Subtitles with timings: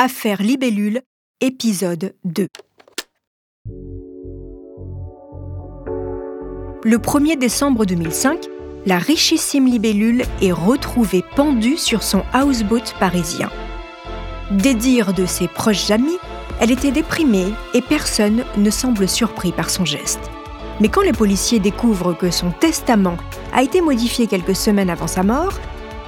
[0.00, 1.00] Affaire Libellule,
[1.40, 2.46] épisode 2.
[6.84, 8.46] Le 1er décembre 2005,
[8.86, 13.50] la richissime libellule est retrouvée pendue sur son houseboat parisien.
[14.52, 16.18] Des dires de ses proches amis,
[16.60, 20.30] elle était déprimée et personne ne semble surpris par son geste.
[20.80, 23.16] Mais quand les policiers découvrent que son testament
[23.52, 25.58] a été modifié quelques semaines avant sa mort,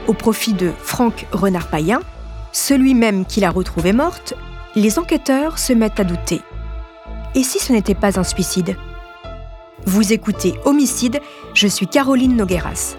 [0.06, 2.02] au profit de Franck Renard-Payen,
[2.52, 4.34] celui même qui l'a retrouvée morte,
[4.74, 6.40] les enquêteurs se mettent à douter.
[7.34, 8.76] Et si ce n'était pas un suicide?
[9.86, 11.20] Vous écoutez Homicide,
[11.54, 12.96] je suis Caroline Nogueras.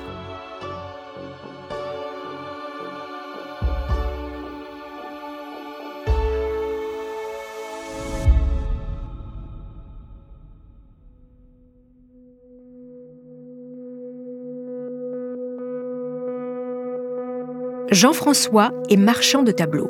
[17.92, 19.90] Jean-François est marchand de tableaux.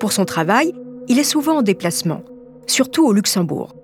[0.00, 0.72] Pour son travail,
[1.06, 2.22] il est souvent en déplacement,
[2.66, 3.74] surtout au Luxembourg.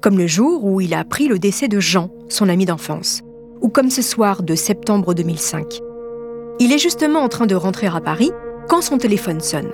[0.00, 3.22] Comme le jour où il a appris le décès de Jean, son ami d'enfance,
[3.62, 5.80] ou comme ce soir de septembre 2005.
[6.60, 8.30] Il est justement en train de rentrer à Paris
[8.68, 9.72] quand son téléphone sonne.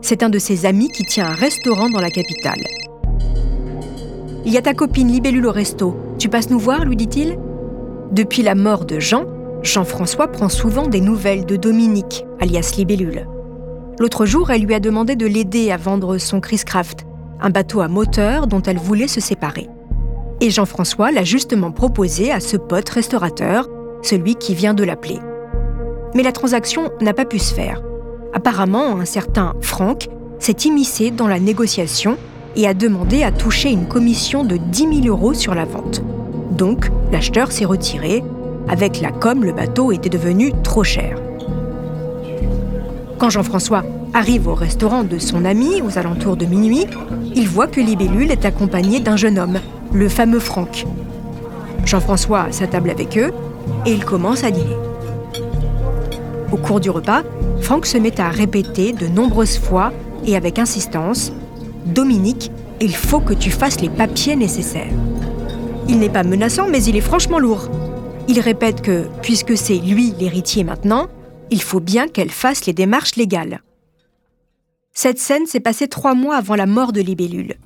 [0.00, 2.64] C'est un de ses amis qui tient un restaurant dans la capitale.
[4.46, 5.94] Il y a ta copine Libellule au resto.
[6.18, 7.38] Tu passes nous voir, lui dit-il
[8.10, 9.26] Depuis la mort de Jean,
[9.62, 13.28] Jean-François prend souvent des nouvelles de Dominique, alias Libellule.
[13.98, 17.04] L'autre jour, elle lui a demandé de l'aider à vendre son Chris Craft,
[17.40, 19.68] un bateau à moteur dont elle voulait se séparer.
[20.40, 23.68] Et Jean-François l'a justement proposé à ce pote restaurateur,
[24.02, 25.18] celui qui vient de l'appeler.
[26.14, 27.82] Mais la transaction n'a pas pu se faire.
[28.32, 32.16] Apparemment, un certain Franck s'est immiscé dans la négociation
[32.56, 36.02] et a demandé à toucher une commission de 10 000 euros sur la vente.
[36.52, 38.24] Donc, l'acheteur s'est retiré
[38.70, 41.18] avec la com, le bateau était devenu trop cher.
[43.18, 43.82] Quand Jean-François
[44.14, 46.86] arrive au restaurant de son ami aux alentours de minuit,
[47.34, 49.58] il voit que Libellule est accompagné d'un jeune homme,
[49.92, 50.86] le fameux Franck.
[51.84, 53.32] Jean-François s'attable avec eux
[53.86, 54.76] et il commence à dîner.
[56.52, 57.22] Au cours du repas,
[57.60, 59.92] Franck se met à répéter de nombreuses fois
[60.24, 61.32] et avec insistance
[61.86, 64.92] Dominique, il faut que tu fasses les papiers nécessaires.
[65.88, 67.68] Il n'est pas menaçant, mais il est franchement lourd.
[68.30, 71.08] Il répète que, puisque c'est lui l'héritier maintenant,
[71.50, 73.60] il faut bien qu'elle fasse les démarches légales.
[74.92, 77.56] Cette scène s'est passée trois mois avant la mort de Libellule.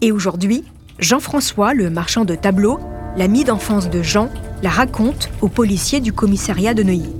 [0.00, 0.64] Et aujourd'hui,
[0.98, 2.80] Jean-François, le marchand de tableaux,
[3.18, 4.30] l'ami d'enfance de Jean,
[4.62, 7.12] la raconte aux policiers du commissariat de Neuilly.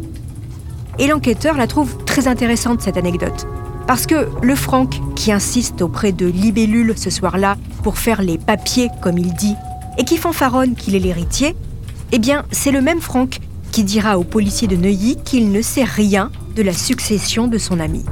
[0.99, 3.47] Et l'enquêteur la trouve très intéressante, cette anecdote.
[3.87, 8.89] Parce que le Franck, qui insiste auprès de Libellule ce soir-là pour faire les papiers,
[9.03, 9.57] comme il dit,
[9.99, 11.55] et qui fanfaronne qu'il est l'héritier,
[12.17, 13.41] eh bien, c'est le même Franck
[13.73, 17.81] qui dira au policier de Neuilly qu'il ne sait rien de la succession de son
[17.81, 18.05] ami.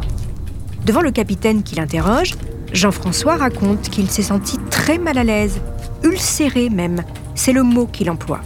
[0.84, 2.34] Devant le capitaine qui l'interroge,
[2.72, 5.60] Jean-François raconte qu'il s'est senti très mal à l'aise,
[6.02, 7.04] ulcéré même,
[7.36, 8.40] c'est le mot qu'il emploie.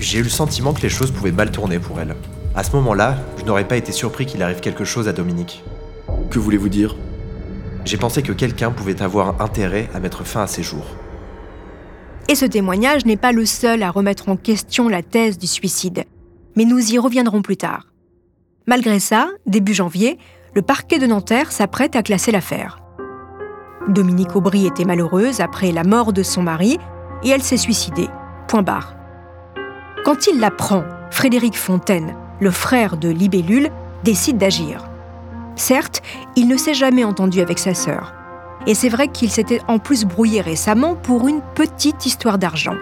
[0.00, 2.16] J'ai eu le sentiment que les choses pouvaient mal tourner pour elle.
[2.56, 5.62] À ce moment-là, je n'aurais pas été surpris qu'il arrive quelque chose à Dominique.
[6.30, 6.96] Que voulez-vous dire?
[7.84, 10.86] J'ai pensé que quelqu'un pouvait avoir intérêt à mettre fin à ses jours.
[12.32, 16.04] Et ce témoignage n'est pas le seul à remettre en question la thèse du suicide,
[16.56, 17.92] mais nous y reviendrons plus tard.
[18.66, 20.16] Malgré ça, début janvier,
[20.54, 22.78] le parquet de Nanterre s'apprête à classer l'affaire.
[23.86, 26.78] Dominique Aubry était malheureuse après la mort de son mari
[27.22, 28.08] et elle s'est suicidée.
[28.48, 28.96] Point barre.
[30.02, 33.68] Quand il l'apprend, Frédéric Fontaine, le frère de Libellule,
[34.04, 34.88] décide d'agir.
[35.54, 36.00] Certes,
[36.34, 38.14] il ne s'est jamais entendu avec sa sœur,
[38.66, 42.76] et c'est vrai qu'il s'était en plus brouillé récemment pour une petite histoire d'argent.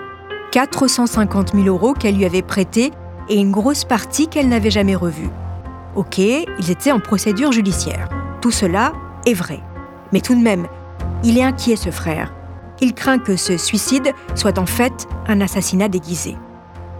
[0.52, 2.92] 450 000 euros qu'elle lui avait prêtés
[3.28, 5.30] et une grosse partie qu'elle n'avait jamais revue.
[5.96, 8.08] Ok, ils étaient en procédure judiciaire.
[8.40, 8.92] Tout cela
[9.26, 9.60] est vrai.
[10.12, 10.66] Mais tout de même,
[11.24, 12.32] il est inquiet ce frère.
[12.80, 16.36] Il craint que ce suicide soit en fait un assassinat déguisé.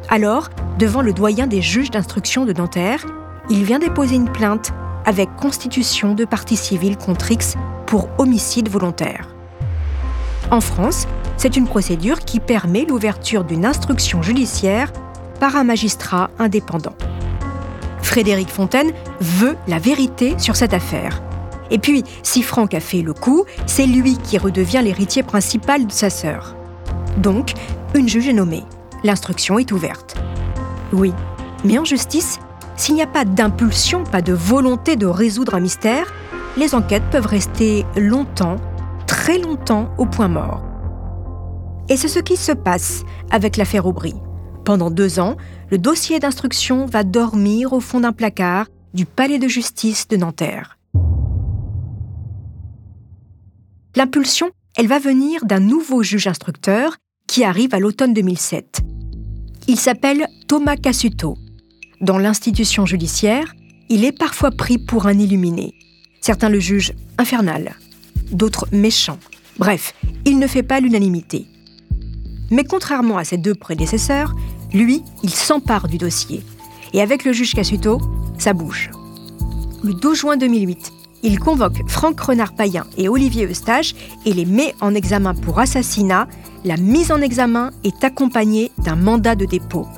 [0.08, 3.06] Alors, devant le doyen des juges d'instruction de Nanterre,
[3.48, 4.72] il vient déposer une plainte
[5.06, 7.56] avec constitution de partie civile contre X
[7.90, 9.34] pour homicide volontaire.
[10.52, 14.92] En France, c'est une procédure qui permet l'ouverture d'une instruction judiciaire
[15.40, 16.94] par un magistrat indépendant.
[18.00, 21.20] Frédéric Fontaine veut la vérité sur cette affaire.
[21.72, 25.92] Et puis, si Franck a fait le coup, c'est lui qui redevient l'héritier principal de
[25.92, 26.54] sa sœur.
[27.16, 27.54] Donc,
[27.94, 28.64] une juge est nommée.
[29.02, 30.16] L'instruction est ouverte.
[30.92, 31.12] Oui,
[31.64, 32.38] mais en justice,
[32.76, 36.06] s'il n'y a pas d'impulsion, pas de volonté de résoudre un mystère,
[36.56, 38.56] les enquêtes peuvent rester longtemps,
[39.06, 40.62] très longtemps au point mort.
[41.88, 44.14] Et c'est ce qui se passe avec l'affaire Aubry.
[44.64, 45.36] Pendant deux ans,
[45.70, 50.78] le dossier d'instruction va dormir au fond d'un placard du palais de justice de Nanterre.
[53.96, 58.80] L'impulsion, elle va venir d'un nouveau juge instructeur qui arrive à l'automne 2007.
[59.66, 61.36] Il s'appelle Thomas Cassuto.
[62.00, 63.52] Dans l'institution judiciaire,
[63.88, 65.74] il est parfois pris pour un illuminé.
[66.30, 67.74] Certains le jugent infernal,
[68.30, 69.18] d'autres méchant.
[69.58, 69.94] Bref,
[70.24, 71.48] il ne fait pas l'unanimité.
[72.52, 74.36] Mais contrairement à ses deux prédécesseurs,
[74.72, 76.44] lui, il s'empare du dossier.
[76.92, 78.00] Et avec le juge Cassuto,
[78.38, 78.92] ça bouge.
[79.82, 80.92] Le 12 juin 2008,
[81.24, 86.28] il convoque Franck Renard-Payen et Olivier Eustache et les met en examen pour assassinat.
[86.64, 89.88] La mise en examen est accompagnée d'un mandat de dépôt.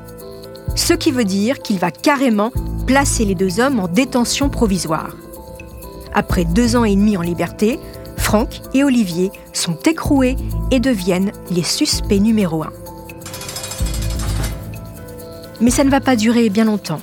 [0.77, 2.53] Ce qui veut dire qu'il va carrément
[2.87, 5.15] placer les deux hommes en détention provisoire.
[6.15, 7.79] Après deux ans et demi en liberté,
[8.17, 10.37] Franck et Olivier sont écroués
[10.71, 12.73] et deviennent les suspects numéro un.
[15.61, 17.01] Mais ça ne va pas durer bien longtemps.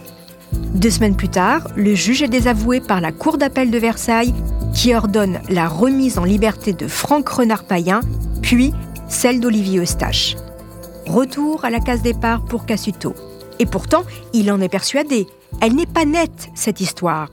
[0.53, 4.33] Deux semaines plus tard, le juge est désavoué par la Cour d'appel de Versailles
[4.73, 8.01] qui ordonne la remise en liberté de Franck Renard-Payen,
[8.41, 8.73] puis
[9.07, 10.35] celle d'Olivier Eustache.
[11.07, 13.15] Retour à la case départ pour Cassuto.
[13.59, 14.03] Et pourtant,
[14.33, 15.27] il en est persuadé.
[15.61, 17.29] Elle n'est pas nette, cette histoire.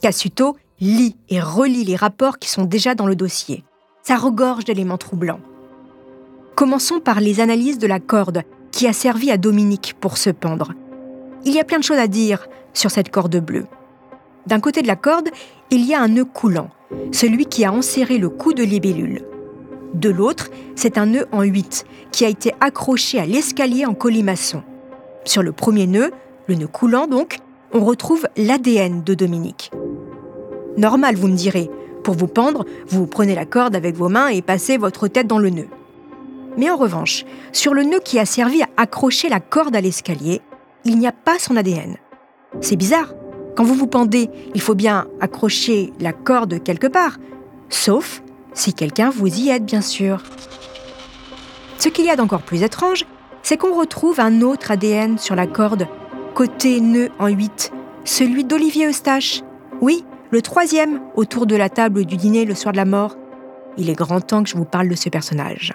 [0.00, 3.64] Cassuto lit et relit les rapports qui sont déjà dans le dossier.
[4.02, 5.40] Ça regorge d'éléments troublants.
[6.54, 8.42] Commençons par les analyses de la corde
[8.72, 10.72] qui a servi à Dominique pour se pendre.
[11.44, 13.66] Il y a plein de choses à dire sur cette corde bleue.
[14.46, 15.28] D'un côté de la corde,
[15.70, 16.70] il y a un nœud coulant,
[17.12, 19.24] celui qui a enserré le cou de libellule.
[19.94, 24.62] De l'autre, c'est un nœud en 8 qui a été accroché à l'escalier en colimaçon.
[25.24, 26.10] Sur le premier nœud,
[26.46, 27.38] le nœud coulant donc,
[27.72, 29.70] on retrouve l'ADN de Dominique.
[30.76, 31.70] Normal, vous me direz.
[32.04, 35.38] Pour vous pendre, vous prenez la corde avec vos mains et passez votre tête dans
[35.38, 35.68] le nœud.
[36.56, 40.40] Mais en revanche, sur le nœud qui a servi à accrocher la corde à l'escalier,
[40.84, 41.96] il n'y a pas son ADN.
[42.60, 43.14] C'est bizarre.
[43.56, 47.18] Quand vous vous pendez, il faut bien accrocher la corde quelque part,
[47.68, 48.22] sauf
[48.54, 50.22] si quelqu'un vous y aide, bien sûr.
[51.78, 53.04] Ce qu'il y a d'encore plus étrange,
[53.42, 55.86] c'est qu'on retrouve un autre ADN sur la corde,
[56.34, 57.72] côté nœud en 8,
[58.04, 59.42] celui d'Olivier Eustache.
[59.80, 63.16] Oui, le troisième autour de la table du dîner le soir de la mort.
[63.76, 65.74] Il est grand temps que je vous parle de ce personnage.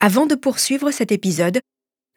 [0.00, 1.60] Avant de poursuivre cet épisode,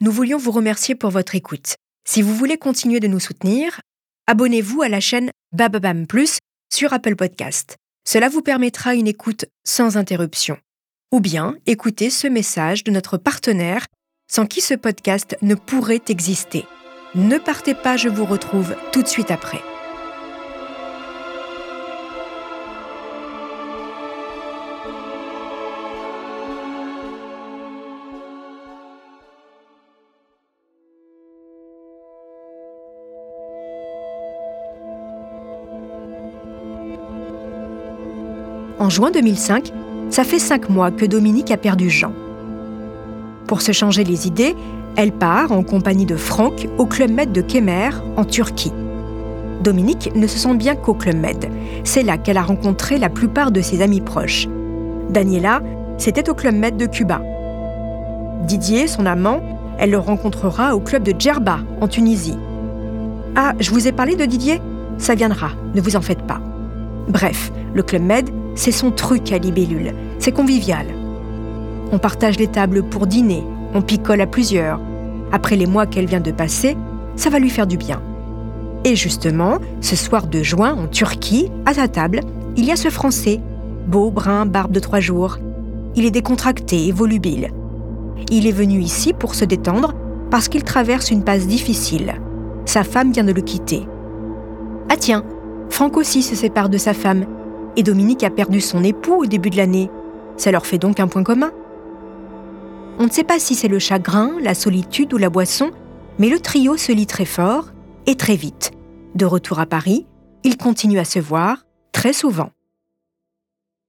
[0.01, 1.75] nous voulions vous remercier pour votre écoute.
[2.06, 3.81] Si vous voulez continuer de nous soutenir,
[4.27, 6.39] abonnez-vous à la chaîne Bababam Plus
[6.74, 7.77] sur Apple Podcast.
[8.06, 10.57] Cela vous permettra une écoute sans interruption.
[11.13, 13.85] Ou bien écoutez ce message de notre partenaire
[14.29, 16.65] sans qui ce podcast ne pourrait exister.
[17.15, 19.62] Ne partez pas, je vous retrouve tout de suite après.
[38.98, 39.74] Juin 2005,
[40.10, 42.14] ça fait cinq mois que Dominique a perdu Jean.
[43.46, 44.56] Pour se changer les idées,
[44.96, 48.74] elle part en compagnie de Franck au Club Med de Kemer, en Turquie.
[49.64, 51.48] Dominique ne se sent bien qu'au Club Med.
[51.84, 54.48] C'est là qu'elle a rencontré la plupart de ses amis proches.
[55.12, 55.62] Daniela,
[56.00, 57.22] c'était au Club Med de Cuba.
[58.48, 59.44] Didier, son amant,
[59.78, 62.39] elle le rencontrera au club de Djerba, en Tunisie.
[63.36, 64.60] Ah, je vous ai parlé de Didier?
[64.98, 66.42] Ça viendra, ne vous en faites pas.
[67.08, 69.94] Bref, le Club Med, c'est son truc à libellule.
[70.20, 70.88] C'est convivial.
[71.92, 74.82] On partage les tables pour dîner, on picole à plusieurs.
[75.32, 76.76] Après les mois qu'elle vient de passer,
[77.16, 78.02] ça va lui faire du bien.
[78.84, 82.22] Et justement, ce soir de juin en Turquie, à sa table,
[82.58, 83.40] il y a ce Français,
[83.88, 85.38] beau, brun, barbe de trois jours.
[85.96, 87.52] Il est décontracté et volubile.
[88.32, 89.94] Il est venu ici pour se détendre
[90.32, 92.16] parce qu'il traverse une passe difficile.
[92.66, 93.88] Sa femme vient de le quitter.
[94.90, 95.24] Ah tiens,
[95.70, 97.26] Franck aussi se sépare de sa femme
[97.77, 99.89] et Dominique a perdu son époux au début de l'année.
[100.36, 101.51] Ça leur fait donc un point commun.
[103.00, 105.72] On ne sait pas si c'est le chagrin, la solitude ou la boisson,
[106.17, 107.67] mais le trio se lie très fort
[108.07, 108.72] et très vite.
[109.13, 110.07] De retour à Paris,
[110.43, 112.50] ils continuent à se voir très souvent.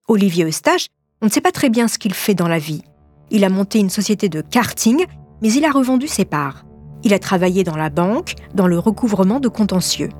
[0.07, 0.89] Olivier Eustache,
[1.23, 2.83] on ne sait pas très bien ce qu'il fait dans la vie.
[3.31, 5.05] Il a monté une société de karting,
[5.43, 6.65] mais il a revendu ses parts.
[7.05, 10.11] Il a travaillé dans la banque, dans le recouvrement de contentieux.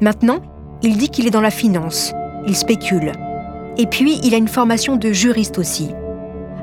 [0.00, 0.40] Maintenant,
[0.82, 2.12] il dit qu'il est dans la finance,
[2.46, 3.12] il spécule.
[3.76, 5.90] Et puis, il a une formation de juriste aussi.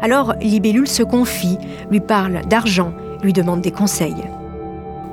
[0.01, 1.57] Alors, Libellule se confie,
[1.89, 4.23] lui parle d'argent, lui demande des conseils.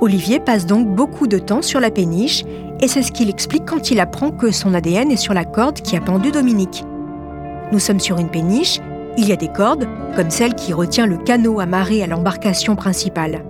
[0.01, 2.43] Olivier passe donc beaucoup de temps sur la péniche,
[2.81, 5.81] et c'est ce qu'il explique quand il apprend que son ADN est sur la corde
[5.81, 6.85] qui a pendu Dominique.
[7.71, 8.79] Nous sommes sur une péniche,
[9.17, 13.43] il y a des cordes, comme celle qui retient le canot amarré à l'embarcation principale.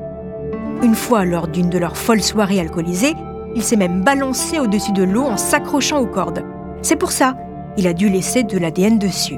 [0.81, 3.15] Une fois, lors d'une de leurs folles soirées alcoolisées,
[3.55, 6.43] il s'est même balancé au-dessus de l'eau en s'accrochant aux cordes.
[6.81, 7.36] C'est pour ça,
[7.77, 9.38] il a dû laisser de l'ADN dessus.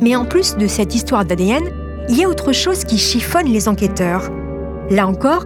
[0.00, 1.62] Mais en plus de cette histoire d'ADN,
[2.08, 4.30] il y a autre chose qui chiffonne les enquêteurs.
[4.90, 5.44] Là encore,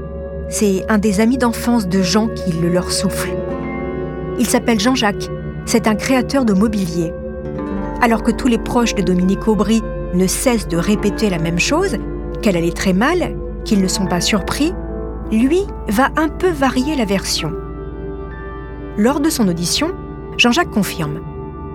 [0.48, 3.30] c'est un des amis d'enfance de Jean qui le leur souffle.
[4.38, 5.28] Il s'appelle Jean-Jacques,
[5.66, 7.12] c'est un créateur de mobilier.
[8.00, 9.82] Alors que tous les proches de Dominique Aubry
[10.14, 11.96] ne cessent de répéter la même chose,
[12.40, 14.72] qu'elle allait très mal, qu'ils ne sont pas surpris,
[15.30, 17.52] lui va un peu varier la version.
[18.96, 19.90] Lors de son audition,
[20.38, 21.20] Jean-Jacques confirme.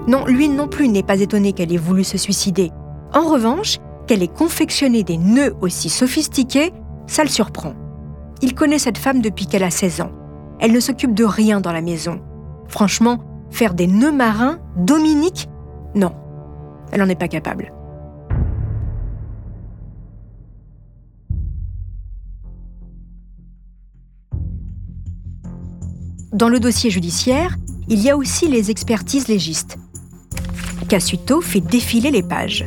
[0.07, 2.71] Non, lui non plus n'est pas étonné qu'elle ait voulu se suicider.
[3.13, 3.77] En revanche,
[4.07, 6.71] qu'elle ait confectionné des nœuds aussi sophistiqués,
[7.05, 7.73] ça le surprend.
[8.41, 10.11] Il connaît cette femme depuis qu'elle a 16 ans.
[10.59, 12.21] Elle ne s'occupe de rien dans la maison.
[12.69, 13.19] Franchement,
[13.51, 15.49] faire des nœuds marins, Dominique,
[15.93, 16.13] non,
[16.91, 17.73] elle n'en est pas capable.
[26.31, 27.57] Dans le dossier judiciaire,
[27.89, 29.77] il y a aussi les expertises légistes.
[30.87, 32.65] Cassuto fait défiler les pages.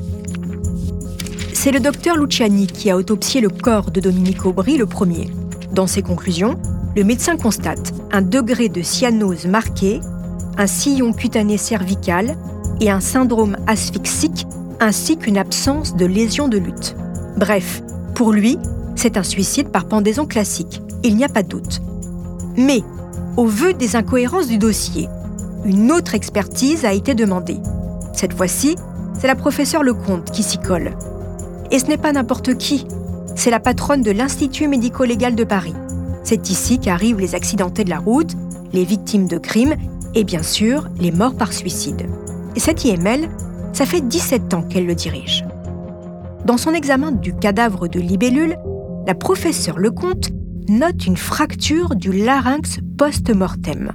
[1.53, 5.29] C'est le docteur Luciani qui a autopsié le corps de Dominique Aubry le premier.
[5.73, 6.59] Dans ses conclusions,
[6.95, 10.01] le médecin constate un degré de cyanose marqué,
[10.59, 12.37] un sillon cutané cervical
[12.81, 14.47] et un syndrome asphyxique
[14.81, 16.97] ainsi qu'une absence de lésion de lutte.
[17.37, 17.83] Bref,
[18.15, 18.59] pour lui,
[18.95, 21.83] c'est un suicide par pendaison classique, il n'y a pas de doute.
[22.57, 22.83] Mais
[23.37, 25.09] au vu des incohérences du dossier,
[25.65, 27.59] une autre expertise a été demandée.
[28.13, 28.77] Cette fois-ci,
[29.19, 30.97] c'est la professeure Lecomte qui s'y colle.
[31.71, 32.87] Et ce n'est pas n'importe qui,
[33.35, 35.75] c'est la patronne de l'Institut médico-légal de Paris.
[36.23, 38.33] C'est ici qu'arrivent les accidentés de la route,
[38.73, 39.75] les victimes de crimes
[40.15, 42.09] et bien sûr les morts par suicide.
[42.57, 43.29] Et cette IML,
[43.73, 45.45] ça fait 17 ans qu'elle le dirige.
[46.47, 48.57] Dans son examen du cadavre de libellule,
[49.07, 50.31] la professeure Lecomte
[50.69, 53.93] note une fracture du larynx post-mortem,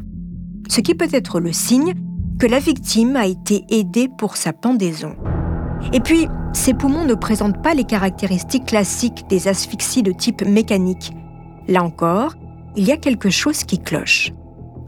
[0.69, 1.93] ce qui peut être le signe
[2.39, 5.15] que la victime a été aidée pour sa pendaison.
[5.93, 11.11] Et puis, ses poumons ne présentent pas les caractéristiques classiques des asphyxies de type mécanique.
[11.67, 12.35] Là encore,
[12.75, 14.31] il y a quelque chose qui cloche.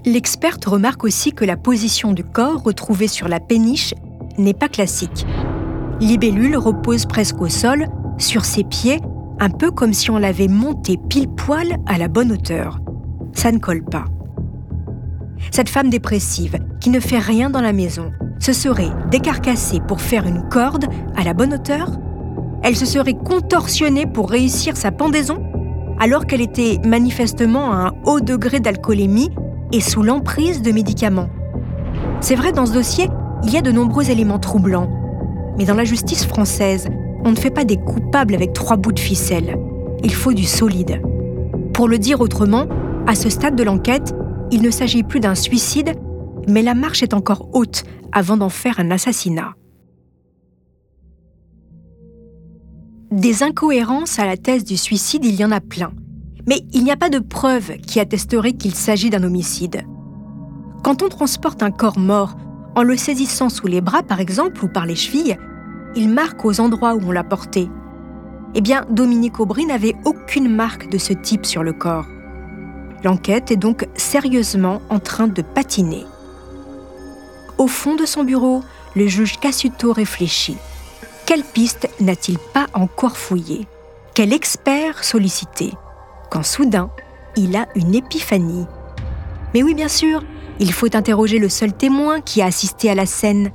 [0.05, 3.93] L'experte remarque aussi que la position du corps retrouvé sur la péniche
[4.37, 5.25] n'est pas classique.
[6.01, 7.87] Libellule repose presque au sol,
[8.17, 8.99] sur ses pieds
[9.43, 12.79] un peu comme si on l'avait monté pile poil à la bonne hauteur.
[13.33, 14.05] Ça ne colle pas.
[15.51, 20.25] Cette femme dépressive, qui ne fait rien dans la maison, se serait décarcassée pour faire
[20.25, 20.85] une corde
[21.17, 21.89] à la bonne hauteur?
[22.63, 25.43] Elle se serait contorsionnée pour réussir sa pendaison?
[25.99, 29.29] Alors qu'elle était manifestement à un haut degré d'alcoolémie
[29.73, 31.27] et sous l'emprise de médicaments.
[32.21, 33.09] C'est vrai, dans ce dossier,
[33.43, 34.89] il y a de nombreux éléments troublants.
[35.57, 36.87] Mais dans la justice française,
[37.25, 39.57] on ne fait pas des coupables avec trois bouts de ficelle.
[40.03, 41.01] Il faut du solide.
[41.73, 42.67] Pour le dire autrement,
[43.07, 44.13] à ce stade de l'enquête,
[44.51, 45.93] il ne s'agit plus d'un suicide,
[46.47, 49.55] mais la marche est encore haute avant d'en faire un assassinat.
[53.11, 55.91] Des incohérences à la thèse du suicide, il y en a plein.
[56.47, 59.83] Mais il n'y a pas de preuve qui attesterait qu'il s'agit d'un homicide.
[60.83, 62.35] Quand on transporte un corps mort,
[62.75, 65.37] en le saisissant sous les bras par exemple ou par les chevilles,
[65.95, 67.69] il marque aux endroits où on l'a porté.
[68.55, 72.05] Eh bien, Dominique Aubry n'avait aucune marque de ce type sur le corps.
[73.03, 76.05] L'enquête est donc sérieusement en train de patiner.
[77.57, 78.63] Au fond de son bureau,
[78.95, 80.57] le juge Cassuto réfléchit.
[81.25, 83.67] Quelle piste n'a-t-il pas encore fouillé
[84.13, 85.71] Quel expert sollicité?
[86.29, 86.89] Quand soudain,
[87.35, 88.65] il a une épiphanie.
[89.53, 90.23] Mais oui, bien sûr,
[90.59, 93.51] il faut interroger le seul témoin qui a assisté à la scène,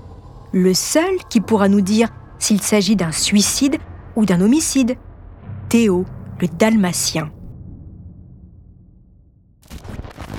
[0.53, 3.77] le seul qui pourra nous dire s'il s'agit d'un suicide
[4.17, 4.97] ou d'un homicide.
[5.69, 6.05] Théo,
[6.41, 7.31] le dalmatien.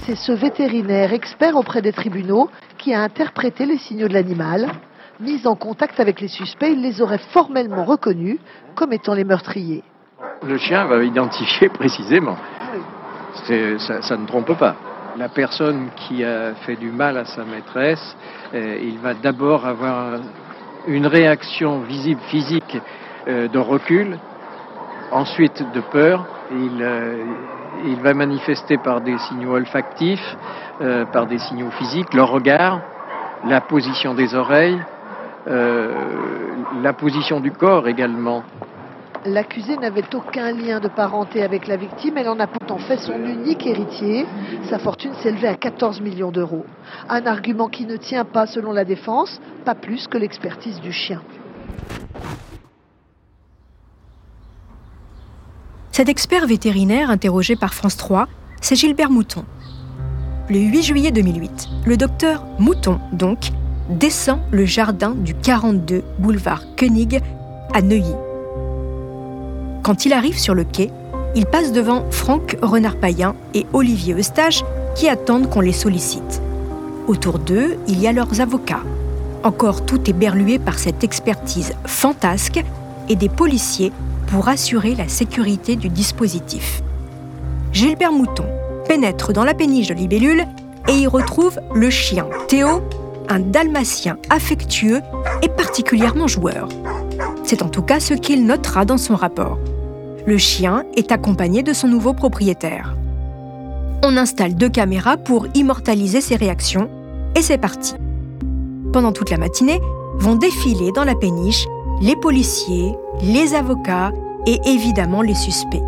[0.06, 4.72] C'est ce vétérinaire expert auprès des tribunaux qui a interprété les signaux de l'animal.
[5.20, 8.40] Mis en contact avec les suspects, il les aurait formellement reconnus
[8.74, 9.84] comme étant les meurtriers.
[10.44, 12.38] Le chien va identifier précisément.
[13.46, 14.76] Ça, ça, ne trompe pas.
[15.18, 18.16] La personne qui a fait du mal à sa maîtresse,
[18.54, 20.20] euh, il va d'abord avoir
[20.88, 22.78] une réaction visible physique
[23.28, 24.18] euh, de recul,
[25.12, 26.26] ensuite de peur.
[26.52, 27.24] Il, euh,
[27.86, 30.36] il va manifester par des signaux olfactifs,
[30.82, 32.82] euh, par des signaux physiques, le regard,
[33.48, 34.80] la position des oreilles,
[35.48, 38.44] la position du corps également.
[39.26, 42.18] L'accusé n'avait aucun lien de parenté avec la victime.
[42.18, 44.26] Elle en a pourtant fait son unique héritier.
[44.70, 46.66] Sa fortune s'élevait à 14 millions d'euros.
[47.10, 51.22] Un argument qui ne tient pas selon la défense, pas plus que l'expertise du chien.
[55.92, 58.28] Cet expert vétérinaire interrogé par France 3,
[58.62, 59.44] c'est Gilbert Mouton.
[60.50, 63.50] Le 8 juillet 2008, le docteur Mouton, donc,
[63.90, 67.22] descend le jardin du 42 boulevard Koenig
[67.74, 68.16] à Neuilly.
[69.84, 70.92] Quand il arrive sur le quai,
[71.36, 74.64] il passe devant Franck Renard-Payen et Olivier Eustache
[74.96, 76.42] qui attendent qu'on les sollicite.
[77.08, 78.84] Autour d'eux, il y a leurs avocats.
[79.44, 82.64] Encore tout est berlué par cette expertise fantasque
[83.08, 83.92] et des policiers
[84.28, 86.84] pour assurer la sécurité du dispositif.
[87.72, 88.46] Gilbert Mouton
[88.88, 90.46] pénètre dans la péniche de Libellule
[90.88, 92.82] et y retrouve le chien Théo,
[93.30, 95.02] un dalmatien affectueux
[95.42, 96.68] et particulièrement joueur.
[97.50, 99.58] C'est en tout cas ce qu'il notera dans son rapport.
[100.28, 102.96] Le chien est accompagné de son nouveau propriétaire.
[104.04, 106.92] On installe deux caméras pour immortaliser ses réactions
[107.36, 107.96] et c'est parti.
[108.94, 109.82] Pendant toute la matinée,
[110.20, 111.66] vont défiler dans la péniche
[112.02, 114.12] les policiers, les avocats
[114.46, 115.82] et évidemment les suspects.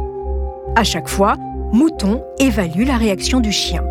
[0.76, 1.36] À chaque fois,
[1.74, 3.84] Mouton évalue la réaction du chien.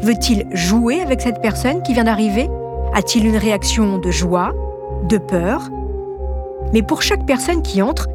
[0.00, 2.48] Veut-il jouer avec cette personne qui vient d'arriver?
[2.94, 4.52] A-t-il une réaction de joie,
[5.08, 5.68] de peur
[6.76, 8.06] Mais pour chaque personne qui entre,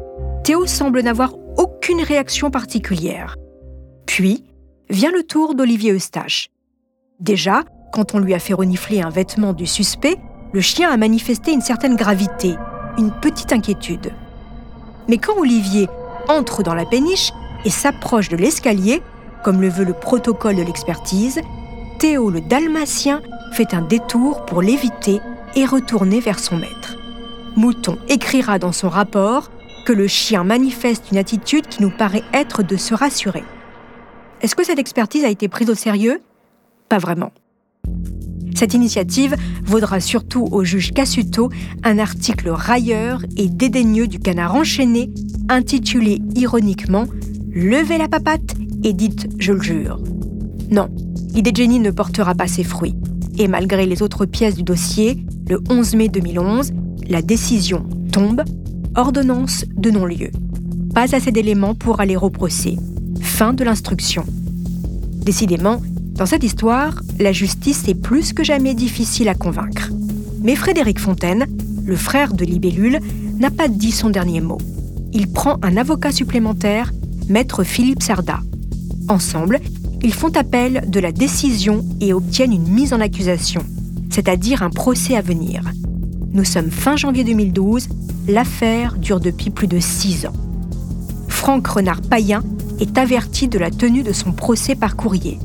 [0.44, 3.34] Théo semble n'avoir aucune réaction particulière.
[4.06, 4.44] Puis
[4.88, 6.48] vient le tour d'Olivier Eustache.
[7.18, 10.16] Déjà, quand on lui a fait renifler un vêtement du suspect,
[10.52, 12.54] le chien a manifesté une certaine gravité,
[12.98, 14.12] une petite inquiétude.
[15.08, 15.88] Mais quand Olivier
[16.28, 17.32] entre dans la péniche
[17.64, 19.02] et s'approche de l'escalier,
[19.42, 21.40] comme le veut le protocole de l'expertise,
[21.98, 23.22] Théo le dalmatien
[23.54, 25.18] fait un détour pour l'éviter
[25.56, 27.01] et retourner vers son maître.
[27.56, 29.50] Mouton écrira dans son rapport
[29.84, 33.44] que le chien manifeste une attitude qui nous paraît être de se rassurer.
[34.40, 36.20] Est-ce que cette expertise a été prise au sérieux?
[36.88, 37.32] Pas vraiment.
[38.54, 41.50] Cette initiative vaudra surtout au juge Cassuto
[41.84, 45.10] un article railleur et dédaigneux du canard enchaîné
[45.48, 47.06] intitulé ironiquement
[47.54, 49.98] Levez la papate et dites Je le jure.
[50.70, 50.88] Non,
[51.34, 52.94] l'idée de ne portera pas ses fruits.
[53.38, 56.72] Et malgré les autres pièces du dossier, le 11 mai 2011,
[57.08, 58.42] la décision tombe,
[58.94, 60.30] ordonnance de non-lieu.
[60.94, 62.76] Pas assez d'éléments pour aller au procès.
[63.20, 64.24] Fin de l'instruction.
[65.24, 65.80] Décidément,
[66.14, 69.90] dans cette histoire, la justice est plus que jamais difficile à convaincre.
[70.42, 71.46] Mais Frédéric Fontaine,
[71.84, 73.00] le frère de Libellule,
[73.38, 74.58] n'a pas dit son dernier mot.
[75.12, 76.92] Il prend un avocat supplémentaire,
[77.28, 78.40] maître Philippe Sarda.
[79.08, 79.60] Ensemble,
[80.02, 83.62] ils font appel de la décision et obtiennent une mise en accusation,
[84.10, 85.62] c'est-à-dire un procès à venir.
[86.34, 87.88] Nous sommes fin janvier 2012,
[88.26, 90.32] l'affaire dure depuis plus de six ans.
[91.28, 92.42] Franck Renard-Payen
[92.80, 95.38] est averti de la tenue de son procès par courrier.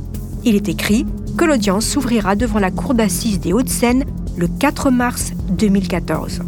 [0.45, 1.05] Il est écrit
[1.37, 4.05] que l'audience s'ouvrira devant la cour d'assises des Hauts-de-Seine
[4.37, 6.39] le 4 mars 2014.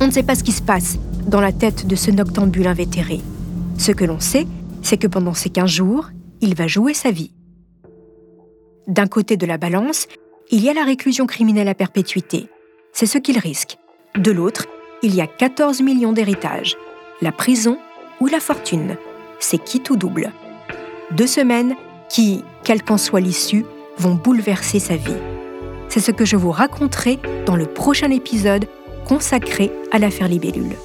[0.00, 3.20] On ne sait pas ce qui se passe dans la tête de ce noctambule invétéré.
[3.76, 4.46] Ce que l'on sait,
[4.82, 7.32] c'est que pendant ces 15 jours, il va jouer sa vie.
[8.86, 10.06] D'un côté de la balance,
[10.52, 12.48] il y a la réclusion criminelle à perpétuité.
[12.92, 13.78] C'est ce qu'il risque.
[14.16, 14.66] De l'autre,
[15.02, 16.76] il y a 14 millions d'héritages.
[17.22, 17.78] La prison
[18.20, 18.96] ou la fortune.
[19.40, 20.30] C'est qui tout double?
[21.10, 21.74] Deux semaines
[22.08, 23.64] qui, quelle qu'en soit l'issue,
[23.96, 25.16] vont bouleverser sa vie.
[25.88, 28.66] C'est ce que je vous raconterai dans le prochain épisode
[29.06, 30.76] consacré à l'affaire Libellule.